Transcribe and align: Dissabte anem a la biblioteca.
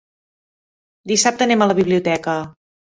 Dissabte 1.13 1.47
anem 1.49 1.65
a 1.65 1.71
la 1.73 1.79
biblioteca. 1.85 2.39